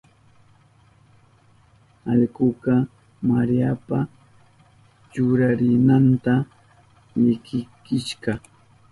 [2.11, 2.73] Allkuka
[3.29, 3.99] Mariapa
[5.11, 6.33] churarinanta
[7.23, 8.31] likichishka.